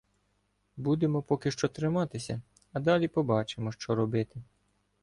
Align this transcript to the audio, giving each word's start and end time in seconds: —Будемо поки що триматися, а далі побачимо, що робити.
—Будемо 0.77 1.21
поки 1.21 1.51
що 1.51 1.67
триматися, 1.67 2.41
а 2.73 2.79
далі 2.79 3.07
побачимо, 3.07 3.71
що 3.71 3.95
робити. 3.95 4.41